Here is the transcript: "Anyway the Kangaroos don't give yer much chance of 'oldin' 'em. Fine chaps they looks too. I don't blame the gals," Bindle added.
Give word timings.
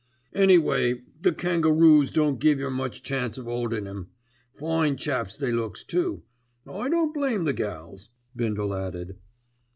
"Anyway 0.33 1.03
the 1.21 1.31
Kangaroos 1.31 2.09
don't 2.09 2.39
give 2.39 2.57
yer 2.59 2.71
much 2.71 3.03
chance 3.03 3.37
of 3.37 3.47
'oldin' 3.47 3.85
'em. 3.87 4.07
Fine 4.55 4.97
chaps 4.97 5.35
they 5.35 5.51
looks 5.51 5.83
too. 5.83 6.23
I 6.65 6.89
don't 6.89 7.13
blame 7.13 7.45
the 7.45 7.53
gals," 7.53 8.09
Bindle 8.35 8.73
added. 8.73 9.19